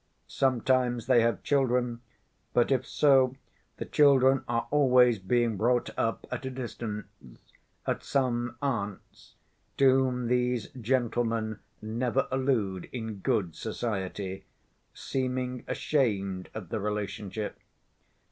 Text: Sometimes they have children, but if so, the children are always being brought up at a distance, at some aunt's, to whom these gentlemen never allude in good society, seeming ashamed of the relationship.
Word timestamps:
Sometimes 0.25 1.05
they 1.05 1.21
have 1.21 1.43
children, 1.43 2.01
but 2.55 2.71
if 2.71 2.87
so, 2.87 3.35
the 3.77 3.85
children 3.85 4.43
are 4.47 4.67
always 4.71 5.19
being 5.19 5.57
brought 5.57 5.91
up 5.95 6.25
at 6.31 6.43
a 6.43 6.49
distance, 6.49 7.05
at 7.85 8.03
some 8.03 8.57
aunt's, 8.63 9.35
to 9.77 9.87
whom 9.91 10.25
these 10.25 10.69
gentlemen 10.69 11.59
never 11.83 12.27
allude 12.31 12.89
in 12.91 13.17
good 13.19 13.55
society, 13.55 14.43
seeming 14.91 15.63
ashamed 15.67 16.49
of 16.55 16.69
the 16.69 16.79
relationship. 16.79 17.59